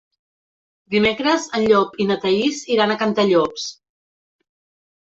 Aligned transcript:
Dimecres 0.95 1.45
en 1.59 1.67
Llop 1.73 2.01
i 2.01 2.09
na 2.13 2.19
Thaís 2.25 2.65
iran 2.79 2.95
a 2.95 2.97
Cantallops. 3.05 3.71